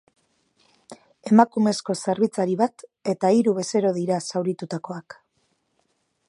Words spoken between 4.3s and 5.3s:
zauritutakoak.